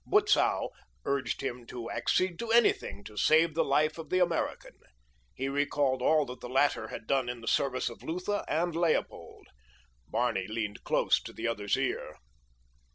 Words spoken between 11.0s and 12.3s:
to the other's ear.